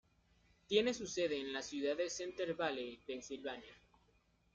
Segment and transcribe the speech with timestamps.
[0.67, 3.75] Tiene su sede en la ciudad de Center Valley, Pensilvania.